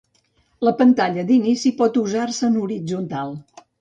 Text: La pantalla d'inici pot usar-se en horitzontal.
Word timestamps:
La 0.67 0.71
pantalla 0.79 1.25
d'inici 1.31 1.73
pot 1.81 1.99
usar-se 2.05 2.45
en 2.49 2.59
horitzontal. 2.63 3.37